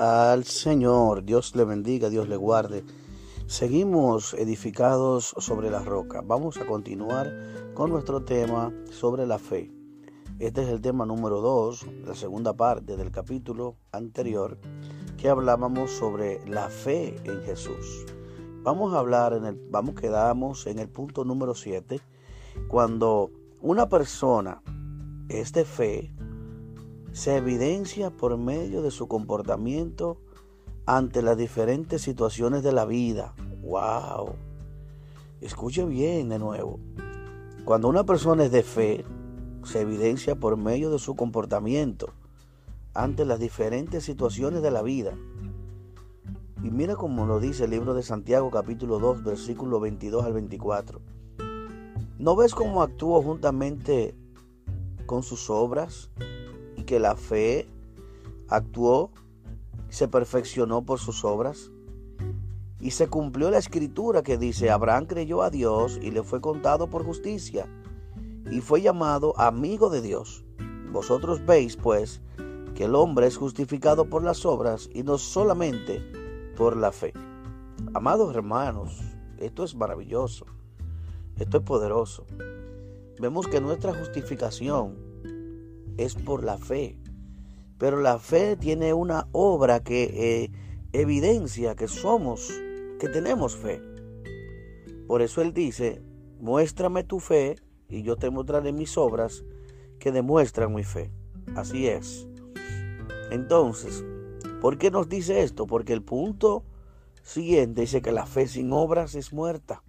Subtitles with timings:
[0.00, 1.24] al Señor.
[1.24, 2.84] Dios le bendiga, Dios le guarde.
[3.46, 6.22] Seguimos edificados sobre la roca.
[6.24, 7.30] Vamos a continuar
[7.74, 9.70] con nuestro tema sobre la fe.
[10.38, 14.56] Este es el tema número 2, la segunda parte del capítulo anterior,
[15.18, 18.06] que hablábamos sobre la fe en Jesús.
[18.62, 22.00] Vamos a hablar en el, vamos quedamos en el punto número 7,
[22.68, 23.30] cuando
[23.60, 24.62] una persona
[25.28, 26.14] es de fe,
[27.12, 30.18] se evidencia por medio de su comportamiento
[30.86, 33.34] ante las diferentes situaciones de la vida.
[33.62, 34.34] ¡Wow!
[35.40, 36.78] Escuche bien de nuevo.
[37.64, 39.04] Cuando una persona es de fe,
[39.64, 42.12] se evidencia por medio de su comportamiento
[42.94, 45.12] ante las diferentes situaciones de la vida.
[46.62, 51.00] Y mira cómo lo dice el libro de Santiago capítulo 2 versículo 22 al 24.
[52.18, 54.14] ¿No ves cómo actuó juntamente
[55.06, 56.10] con sus obras?
[56.90, 57.68] Que la fe
[58.48, 59.12] actuó,
[59.90, 61.70] se perfeccionó por sus obras.
[62.80, 66.90] Y se cumplió la escritura que dice, Abraham creyó a Dios y le fue contado
[66.90, 67.68] por justicia,
[68.50, 70.44] y fue llamado amigo de Dios.
[70.90, 72.22] Vosotros veis, pues,
[72.74, 76.02] que el hombre es justificado por las obras y no solamente
[76.56, 77.12] por la fe.
[77.94, 79.00] Amados hermanos,
[79.38, 80.44] esto es maravilloso,
[81.38, 82.26] esto es poderoso.
[83.20, 85.09] Vemos que nuestra justificación
[85.96, 86.98] es por la fe.
[87.78, 90.04] Pero la fe tiene una obra que
[90.44, 90.50] eh,
[90.92, 92.52] evidencia que somos,
[92.98, 93.80] que tenemos fe.
[95.06, 96.02] Por eso Él dice,
[96.40, 97.56] muéstrame tu fe
[97.88, 99.44] y yo te mostraré mis obras
[99.98, 101.10] que demuestran mi fe.
[101.54, 102.28] Así es.
[103.30, 104.04] Entonces,
[104.60, 105.66] ¿por qué nos dice esto?
[105.66, 106.64] Porque el punto
[107.22, 109.82] siguiente dice que la fe sin obras es muerta.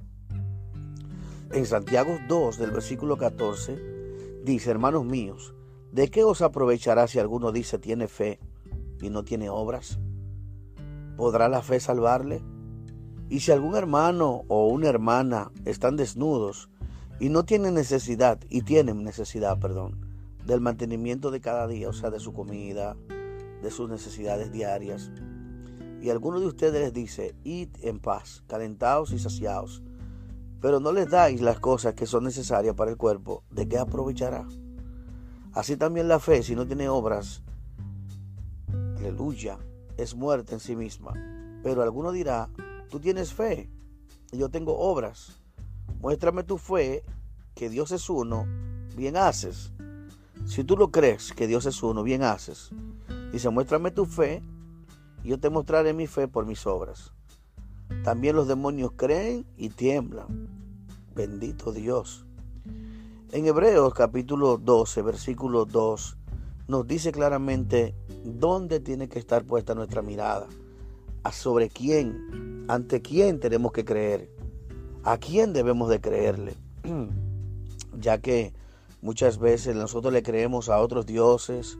[1.51, 5.53] En Santiago 2, del versículo 14, dice, hermanos míos,
[5.91, 8.39] ¿De qué os aprovechará si alguno dice tiene fe
[9.01, 9.99] y no tiene obras?
[11.17, 12.41] ¿Podrá la fe salvarle?
[13.27, 16.69] Y si algún hermano o una hermana están desnudos
[17.19, 19.99] y no tienen necesidad, y tienen necesidad, perdón,
[20.45, 22.95] del mantenimiento de cada día, o sea, de su comida,
[23.61, 25.11] de sus necesidades diarias,
[26.01, 29.83] y alguno de ustedes les dice, id en paz, calentaos y saciaos,
[30.61, 34.47] pero no les dais las cosas que son necesarias para el cuerpo, ¿de qué aprovechará?
[35.53, 37.43] Así también la fe, si no tiene obras,
[38.97, 39.57] aleluya,
[39.97, 41.13] es muerte en sí misma.
[41.63, 42.49] Pero alguno dirá,
[42.89, 43.69] tú tienes fe
[44.31, 45.41] y yo tengo obras.
[45.99, 47.03] Muéstrame tu fe,
[47.53, 48.45] que Dios es uno,
[48.95, 49.71] bien haces.
[50.45, 52.71] Si tú lo crees, que Dios es uno, bien haces.
[53.31, 54.41] Dice, muéstrame tu fe
[55.23, 57.13] y yo te mostraré mi fe por mis obras.
[58.03, 60.49] También los demonios creen y tiemblan.
[61.13, 62.25] Bendito Dios.
[63.33, 66.17] En Hebreos capítulo 12, versículo 2,
[66.67, 70.47] nos dice claramente dónde tiene que estar puesta nuestra mirada,
[71.23, 74.29] a sobre quién, ante quién tenemos que creer,
[75.05, 76.57] a quién debemos de creerle,
[77.97, 78.53] ya que
[79.01, 81.79] muchas veces nosotros le creemos a otros dioses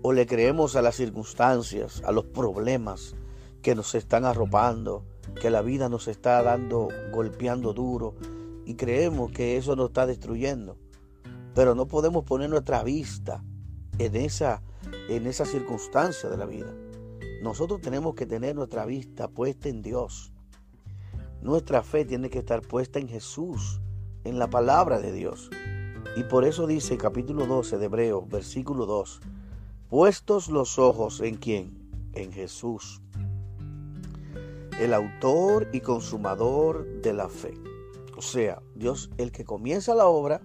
[0.00, 3.16] o le creemos a las circunstancias, a los problemas
[3.60, 5.04] que nos están arropando,
[5.42, 8.14] que la vida nos está dando, golpeando duro,
[8.64, 10.78] y creemos que eso nos está destruyendo.
[11.56, 13.42] Pero no podemos poner nuestra vista
[13.98, 14.62] en esa,
[15.08, 16.72] en esa circunstancia de la vida.
[17.42, 20.34] Nosotros tenemos que tener nuestra vista puesta en Dios.
[21.40, 23.80] Nuestra fe tiene que estar puesta en Jesús,
[24.24, 25.48] en la palabra de Dios.
[26.14, 29.20] Y por eso dice capítulo 12 de Hebreo, versículo 2,
[29.88, 31.88] puestos los ojos en quién?
[32.12, 33.00] En Jesús,
[34.78, 37.54] el autor y consumador de la fe.
[38.14, 40.42] O sea, Dios, el que comienza la obra,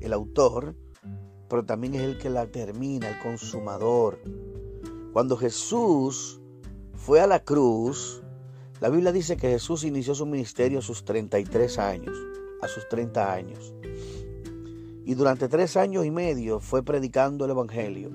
[0.00, 0.74] el autor,
[1.48, 4.20] pero también es el que la termina, el consumador.
[5.12, 6.40] Cuando Jesús
[6.94, 8.22] fue a la cruz,
[8.80, 12.16] la Biblia dice que Jesús inició su ministerio a sus 33 años,
[12.62, 13.74] a sus 30 años.
[15.04, 18.10] Y durante tres años y medio fue predicando el Evangelio,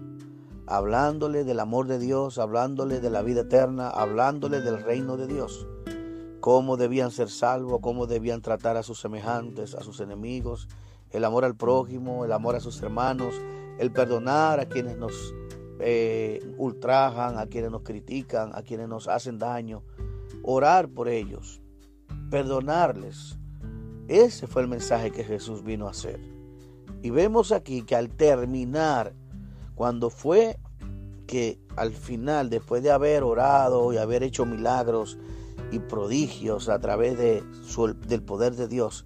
[0.68, 5.68] hablándole del amor de Dios, hablándole de la vida eterna, hablándole del reino de Dios,
[6.40, 10.68] cómo debían ser salvos, cómo debían tratar a sus semejantes, a sus enemigos,
[11.14, 13.36] el amor al prójimo, el amor a sus hermanos,
[13.80, 15.34] el perdonar a quienes nos
[15.80, 19.84] eh, ultrajan, a quienes nos critican, a quienes nos hacen daño,
[20.42, 21.62] orar por ellos,
[22.30, 23.38] perdonarles.
[24.08, 26.20] Ese fue el mensaje que Jesús vino a hacer.
[27.02, 29.14] Y vemos aquí que al terminar,
[29.76, 30.58] cuando fue
[31.28, 35.18] que al final, después de haber orado y haber hecho milagros
[35.72, 37.44] y prodigios a través de
[38.08, 39.06] del poder de Dios,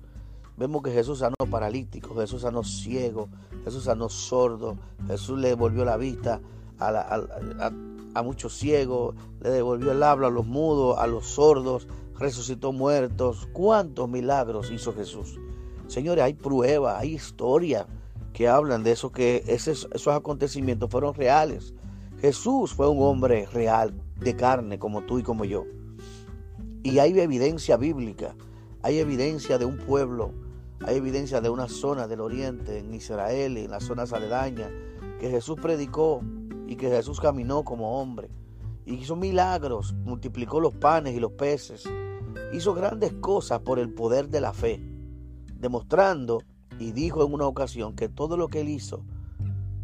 [0.57, 3.30] Vemos que Jesús sanó paralítico, Jesús sanó ciego,
[3.63, 4.75] Jesús sanó sordo,
[5.06, 6.42] Jesús le volvió la vista
[6.80, 7.21] a,
[8.15, 11.88] a muchos ciegos, le devolvió el habla a los mudos, a los sordos,
[12.18, 13.48] resucitó muertos.
[13.54, 15.39] ¿Cuántos milagros hizo Jesús?
[15.88, 17.86] Señores, hay pruebas, hay historias
[18.33, 21.75] que hablan de eso, que esos, esos acontecimientos fueron reales.
[22.19, 25.65] Jesús fue un hombre real, de carne, como tú y como yo.
[26.81, 28.36] Y hay evidencia bíblica,
[28.81, 30.31] hay evidencia de un pueblo,
[30.85, 34.71] hay evidencia de una zona del oriente, en Israel, en las zonas aledañas,
[35.19, 36.21] que Jesús predicó
[36.68, 38.29] y que Jesús caminó como hombre.
[38.85, 41.89] Y hizo milagros, multiplicó los panes y los peces.
[42.53, 44.79] Hizo grandes cosas por el poder de la fe,
[45.59, 46.41] demostrando
[46.80, 49.03] y dijo en una ocasión que todo lo que él hizo,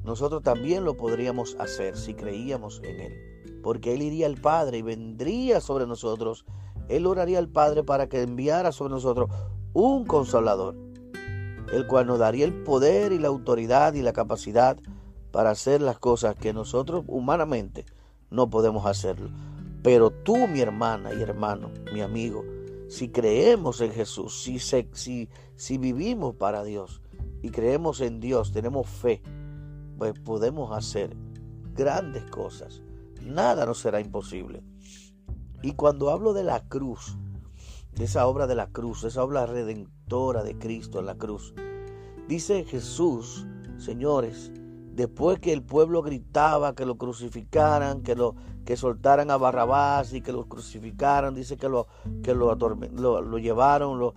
[0.03, 3.61] nosotros también lo podríamos hacer si creíamos en él.
[3.63, 6.45] Porque él iría al Padre y vendría sobre nosotros.
[6.89, 9.29] Él oraría al Padre para que enviara sobre nosotros
[9.73, 10.75] un consolador,
[11.71, 14.77] el cual nos daría el poder y la autoridad y la capacidad
[15.31, 17.85] para hacer las cosas que nosotros humanamente
[18.29, 19.29] no podemos hacerlo.
[19.81, 22.45] Pero tú, mi hermana y hermano, mi amigo,
[22.87, 27.01] si creemos en Jesús, si, si, si vivimos para Dios
[27.41, 29.21] y creemos en Dios, tenemos fe,
[29.97, 31.17] pues podemos hacer
[31.75, 32.81] grandes cosas.
[33.21, 34.63] Nada nos será imposible.
[35.63, 37.17] Y cuando hablo de la cruz,
[37.95, 41.53] de esa obra de la cruz, esa obra redentora de Cristo en la cruz,
[42.27, 43.45] dice Jesús,
[43.77, 44.51] señores,
[44.93, 48.35] después que el pueblo gritaba que lo crucificaran, que lo
[48.65, 51.87] que soltaran a Barrabás y que lo crucificaran, dice que lo
[52.23, 54.13] que lo, lo, llevaron, lo,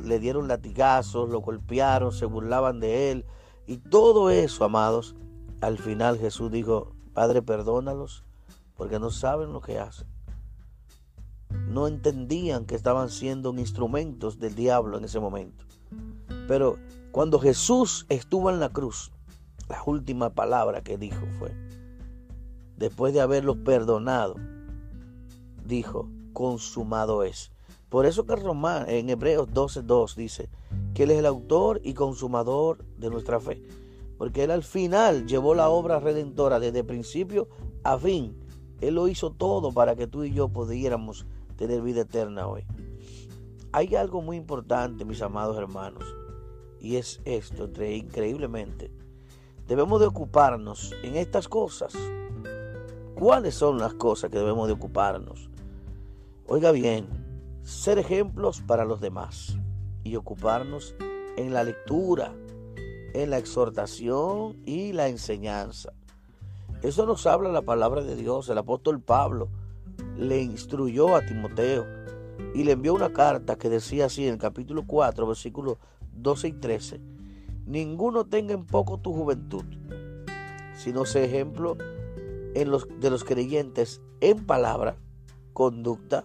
[0.00, 3.26] le dieron latigazos, lo golpearon, se burlaban de él
[3.66, 5.16] y todo eso, amados,
[5.60, 8.24] al final Jesús dijo, Padre, perdónalos
[8.76, 10.06] porque no saben lo que hacen.
[11.76, 15.66] No entendían que estaban siendo instrumentos del diablo en ese momento.
[16.48, 16.78] Pero
[17.12, 19.12] cuando Jesús estuvo en la cruz,
[19.68, 21.54] la última palabra que dijo fue,
[22.78, 24.36] después de haberlos perdonado,
[25.66, 27.52] dijo, consumado es.
[27.90, 30.48] Por eso que Román, en Hebreos 12.2 dice
[30.94, 33.62] que Él es el autor y consumador de nuestra fe.
[34.16, 37.48] Porque Él al final llevó la obra redentora desde principio
[37.84, 38.34] a fin.
[38.80, 41.26] Él lo hizo todo para que tú y yo pudiéramos
[41.56, 42.64] tener vida eterna hoy.
[43.72, 46.04] Hay algo muy importante, mis amados hermanos,
[46.80, 48.90] y es esto, increíblemente
[49.66, 51.94] debemos de ocuparnos en estas cosas.
[53.14, 55.50] ¿Cuáles son las cosas que debemos de ocuparnos?
[56.46, 57.08] Oiga bien,
[57.62, 59.56] ser ejemplos para los demás
[60.04, 60.94] y ocuparnos
[61.36, 62.32] en la lectura,
[63.14, 65.92] en la exhortación y la enseñanza.
[66.82, 68.48] Eso nos habla la palabra de Dios.
[68.48, 69.48] El apóstol Pablo
[70.18, 71.86] le instruyó a Timoteo
[72.54, 75.78] y le envió una carta que decía así en el capítulo 4, versículos
[76.12, 77.00] 12 y 13
[77.66, 79.64] ninguno tenga en poco tu juventud,
[80.74, 81.76] sino sé ejemplo
[82.54, 84.96] en los, de los creyentes en palabra,
[85.52, 86.24] conducta,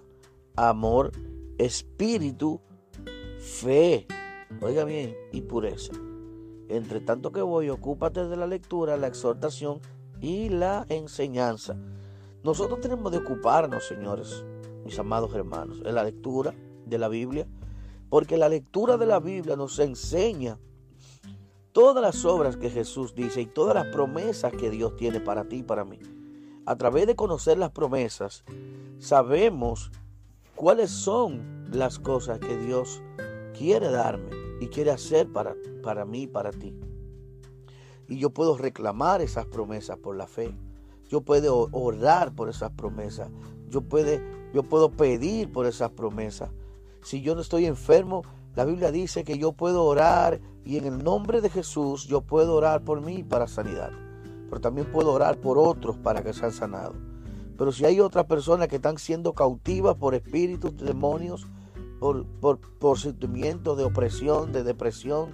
[0.56, 1.12] amor,
[1.58, 2.62] espíritu,
[3.40, 4.08] fe,
[4.62, 5.94] oiga bien, y pureza.
[6.70, 9.82] Entre tanto que voy, ocúpate de la lectura, la exhortación
[10.22, 11.76] y la enseñanza.
[12.44, 14.44] Nosotros tenemos de ocuparnos, señores,
[14.84, 16.54] mis amados hermanos, en la lectura
[16.86, 17.48] de la Biblia,
[18.10, 20.58] porque la lectura de la Biblia nos enseña
[21.72, 25.58] todas las obras que Jesús dice y todas las promesas que Dios tiene para ti
[25.58, 26.00] y para mí.
[26.66, 28.44] A través de conocer las promesas,
[29.00, 29.92] sabemos
[30.56, 33.02] cuáles son las cosas que Dios
[33.58, 36.76] quiere darme y quiere hacer para, para mí y para ti.
[38.08, 40.54] Y yo puedo reclamar esas promesas por la fe.
[41.12, 43.30] Yo puedo orar por esas promesas.
[43.68, 43.84] Yo,
[44.54, 46.52] yo puedo pedir por esas promesas.
[47.04, 48.22] Si yo no estoy enfermo,
[48.56, 52.56] la Biblia dice que yo puedo orar y en el nombre de Jesús yo puedo
[52.56, 53.92] orar por mí para sanidad.
[54.48, 56.96] Pero también puedo orar por otros para que sean sanados.
[57.58, 61.46] Pero si hay otras personas que están siendo cautivas por espíritus, demonios,
[62.00, 62.26] por,
[62.80, 65.34] por, sentimientos de opresión, de depresión,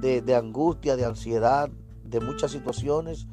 [0.00, 1.68] de, angustia, de ansiedad,
[2.04, 3.26] de muchas situaciones,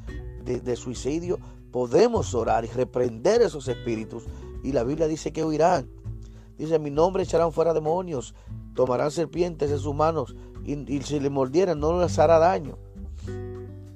[0.43, 1.37] de, de suicidio,
[1.73, 4.23] podemos orar y reprender esos espíritus.
[4.63, 5.89] Y la Biblia dice que huirán.
[6.57, 8.35] Dice, mi nombre echarán fuera demonios,
[8.75, 12.77] tomarán serpientes en sus manos y, si le mordieran no les hará daño.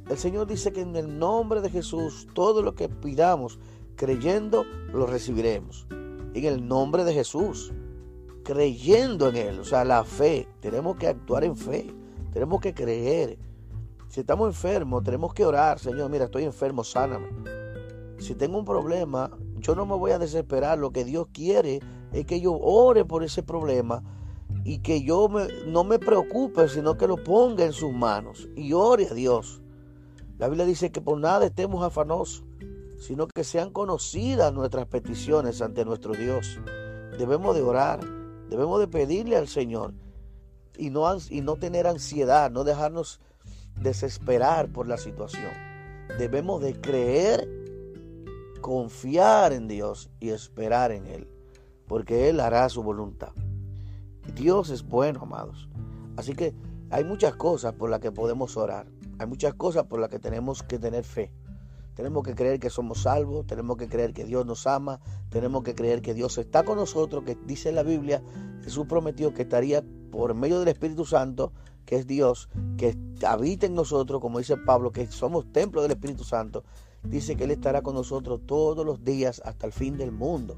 [0.09, 3.59] El Señor dice que en el nombre de Jesús todo lo que pidamos
[3.95, 5.85] creyendo lo recibiremos.
[6.33, 7.73] En el nombre de Jesús,
[8.43, 10.47] creyendo en Él, o sea, la fe.
[10.61, 11.93] Tenemos que actuar en fe,
[12.33, 13.37] tenemos que creer.
[14.07, 17.56] Si estamos enfermos, tenemos que orar, Señor, mira, estoy enfermo, sáname.
[18.19, 20.77] Si tengo un problema, yo no me voy a desesperar.
[20.77, 21.79] Lo que Dios quiere
[22.11, 24.03] es que yo ore por ese problema
[24.63, 25.29] y que yo
[25.67, 29.61] no me preocupe, sino que lo ponga en sus manos y ore a Dios.
[30.37, 32.43] La Biblia dice que por nada estemos afanosos,
[32.97, 36.59] sino que sean conocidas nuestras peticiones ante nuestro Dios.
[37.17, 37.99] Debemos de orar,
[38.49, 39.93] debemos de pedirle al Señor
[40.77, 43.19] y no, y no tener ansiedad, no dejarnos
[43.81, 45.51] desesperar por la situación.
[46.17, 47.47] Debemos de creer,
[48.67, 51.25] confiar en Dios y esperar en Él,
[51.87, 53.31] porque Él hará su voluntad.
[54.35, 55.69] Dios es bueno, amados.
[56.17, 56.53] Así que
[56.89, 58.85] hay muchas cosas por las que podemos orar.
[59.19, 61.31] Hay muchas cosas por las que tenemos que tener fe.
[61.95, 65.73] Tenemos que creer que somos salvos, tenemos que creer que Dios nos ama, tenemos que
[65.73, 68.21] creer que Dios está con nosotros, que dice la Biblia,
[68.65, 69.81] Jesús prometió que estaría
[70.11, 71.53] por medio del Espíritu Santo,
[71.85, 76.25] que es Dios, que habita en nosotros, como dice Pablo, que somos templo del Espíritu
[76.25, 76.65] Santo.
[77.03, 80.57] Dice que Él estará con nosotros todos los días hasta el fin del mundo.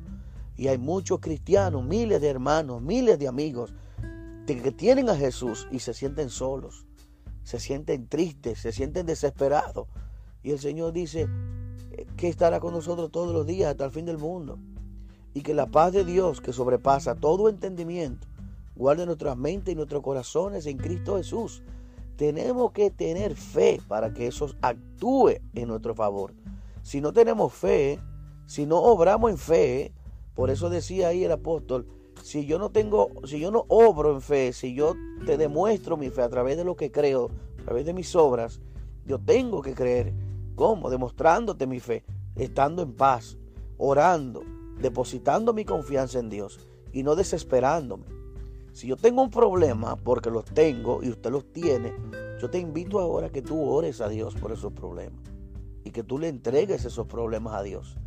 [0.58, 3.74] Y hay muchos cristianos, miles de hermanos, miles de amigos
[4.46, 6.86] que tienen a Jesús y se sienten solos,
[7.43, 9.88] se sienten tristes, se sienten desesperados
[10.43, 11.27] y el Señor dice
[12.17, 14.58] que estará con nosotros todos los días hasta el fin del mundo.
[15.34, 18.27] Y que la paz de Dios, que sobrepasa todo entendimiento,
[18.75, 21.62] guarde nuestras mentes y nuestros corazones en Cristo Jesús.
[22.20, 26.34] Tenemos que tener fe para que eso actúe en nuestro favor.
[26.84, 27.98] Si no tenemos fe,
[28.46, 29.94] si no obramos en fe,
[30.36, 31.88] por eso decía ahí el apóstol,
[32.22, 34.96] si yo no tengo, si yo no obro en fe, si yo
[35.26, 37.30] te demuestro mi fe a través de lo que creo,
[37.62, 38.60] a través de mis obras,
[39.06, 40.14] yo tengo que creer
[40.60, 40.90] ¿Cómo?
[40.90, 42.04] Demostrándote mi fe,
[42.36, 43.38] estando en paz,
[43.78, 44.44] orando,
[44.82, 46.60] depositando mi confianza en Dios
[46.92, 48.19] y no desesperándome.
[48.79, 51.91] Si yo tengo un problema, porque los tengo y usted los tiene,
[52.41, 55.19] yo te invito ahora que tú ores a Dios por esos problemas
[55.83, 57.98] y que tú le entregues esos problemas a Dios.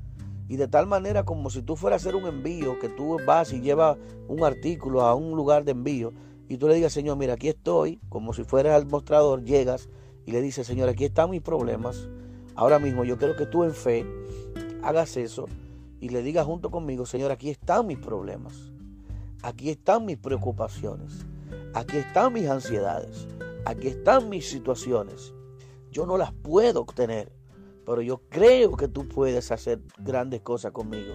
[0.49, 3.53] Y de tal manera como si tú fueras a hacer un envío, que tú vas
[3.53, 3.99] y llevas
[4.29, 6.15] un artículo a un lugar de envío
[6.49, 9.91] y tú le digas, Señor, mira, aquí estoy, como si fueras al mostrador, llegas
[10.25, 12.09] y le dices, Señor, aquí están mis problemas,
[12.55, 14.07] Ahora mismo yo quiero que tú en fe
[14.83, 15.49] hagas eso
[16.01, 18.73] y le digas junto conmigo, Señor, aquí están mis problemas,
[19.43, 21.27] aquí están mis preocupaciones,
[21.75, 23.27] aquí están mis ansiedades,
[23.65, 25.35] aquí están mis situaciones.
[25.91, 27.33] Yo no las puedo obtener,
[27.85, 31.15] pero yo creo que tú puedes hacer grandes cosas conmigo.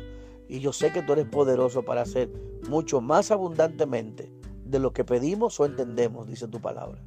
[0.49, 2.29] Y yo sé que tú eres poderoso para hacer
[2.69, 4.31] mucho más abundantemente
[4.63, 7.01] de lo que pedimos o entendemos, dice tu palabra.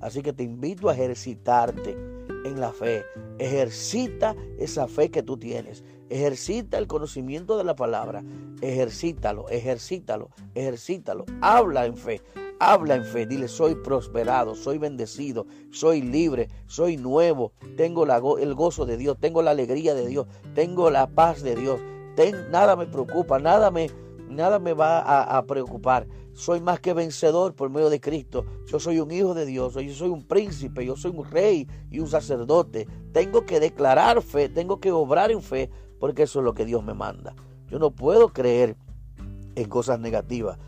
[0.00, 1.96] Así que te invito a ejercitarte
[2.44, 3.04] en la fe.
[3.38, 5.84] Ejercita esa fe que tú tienes.
[6.08, 8.24] Ejercita el conocimiento de la palabra.
[8.60, 11.24] Ejercítalo, ejercítalo, ejercítalo.
[11.40, 12.20] Habla en fe.
[12.62, 18.04] Habla en fe, dile, soy prosperado, soy bendecido, soy libre, soy nuevo, tengo
[18.36, 21.80] el gozo de Dios, tengo la alegría de Dios, tengo la paz de Dios,
[22.50, 23.90] nada me preocupa, nada me,
[24.28, 25.00] nada me va
[25.38, 26.06] a preocupar
[26.40, 28.46] soy más que vencedor por medio de Cristo.
[28.66, 32.00] Yo soy un hijo de Dios, yo soy un príncipe, yo soy un rey y
[32.00, 32.88] un sacerdote.
[33.12, 36.82] Tengo que declarar fe, tengo que obrar en fe, porque eso es lo que Dios
[36.82, 37.34] me manda.
[37.68, 38.74] Yo no puedo creer
[39.54, 40.58] en cosas negativas.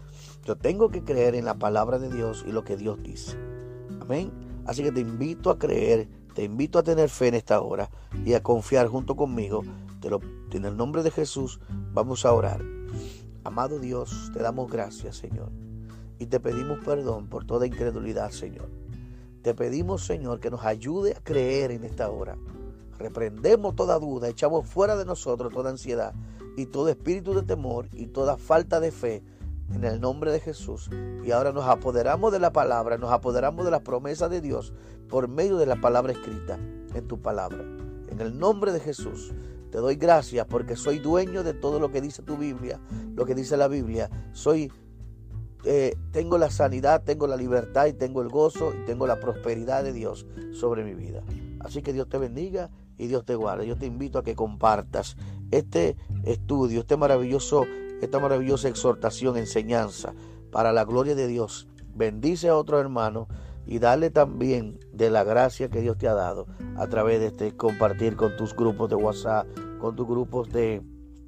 [0.44, 3.38] Yo tengo que creer en la palabra de Dios y lo que Dios dice.
[4.00, 4.30] Amén.
[4.66, 7.90] Así que te invito a creer, te invito a tener fe en esta hora
[8.26, 9.62] y a confiar junto conmigo.
[10.52, 11.60] En el nombre de Jesús
[11.94, 12.81] vamos a orar.
[13.44, 15.50] Amado Dios, te damos gracias, Señor.
[16.18, 18.68] Y te pedimos perdón por toda incredulidad, Señor.
[19.42, 22.36] Te pedimos, Señor, que nos ayude a creer en esta hora.
[22.98, 26.14] Reprendemos toda duda, echamos fuera de nosotros toda ansiedad
[26.56, 29.24] y todo espíritu de temor y toda falta de fe
[29.74, 30.88] en el nombre de Jesús.
[31.24, 34.72] Y ahora nos apoderamos de la palabra, nos apoderamos de la promesa de Dios
[35.08, 36.58] por medio de la palabra escrita
[36.94, 37.64] en tu palabra.
[38.08, 39.32] En el nombre de Jesús.
[39.72, 42.78] Te doy gracias porque soy dueño de todo lo que dice tu Biblia,
[43.16, 44.10] lo que dice la Biblia.
[44.32, 44.70] Soy,
[45.64, 49.82] eh, tengo la sanidad, tengo la libertad y tengo el gozo y tengo la prosperidad
[49.82, 51.22] de Dios sobre mi vida.
[51.60, 53.66] Así que Dios te bendiga y Dios te guarde.
[53.66, 55.16] Yo te invito a que compartas
[55.50, 57.64] este estudio, este maravilloso,
[58.02, 60.12] esta maravillosa exhortación, enseñanza
[60.50, 61.66] para la gloria de Dios.
[61.94, 63.26] Bendice a otro hermano
[63.66, 67.56] y dale también de la gracia que Dios te ha dado a través de este
[67.56, 69.46] compartir con tus grupos de WhatsApp,
[69.78, 70.82] con tus grupos de,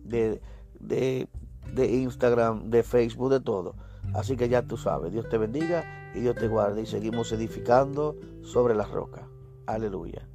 [0.04, 0.40] de,
[0.80, 1.28] de,
[1.72, 3.76] de Instagram, de Facebook, de todo.
[4.14, 8.16] Así que ya tú sabes, Dios te bendiga y Dios te guarde y seguimos edificando
[8.42, 9.28] sobre la roca.
[9.66, 10.28] Aleluya.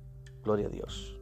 [0.44, 1.19] Gloria a Dios.